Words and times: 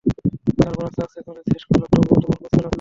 তারপর 0.59 0.83
আস্তে 0.85 1.01
আস্তে 1.03 1.19
কলেজ 1.27 1.45
শেষ 1.53 1.63
করলাম, 1.65 1.89
তবুও 1.93 2.17
তোমার 2.21 2.37
খোঁজ 2.39 2.51
পেলাম 2.51 2.55
না। 2.55 2.69